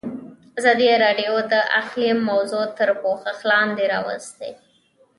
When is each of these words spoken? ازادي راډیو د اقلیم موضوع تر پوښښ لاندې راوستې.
ازادي 0.59 0.89
راډیو 1.03 1.33
د 1.51 1.53
اقلیم 1.81 2.17
موضوع 2.31 2.65
تر 2.77 2.89
پوښښ 3.01 3.37
لاندې 3.51 3.83
راوستې. 3.93 4.51